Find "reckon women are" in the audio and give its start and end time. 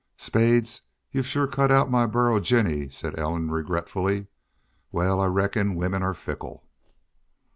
5.27-6.15